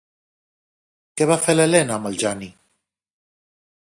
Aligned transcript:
Què 1.21 1.27
va 1.31 1.37
fer 1.43 1.55
l'Elena 1.57 1.99
amb 1.99 2.09
el 2.11 2.19
Jani? 2.25 2.49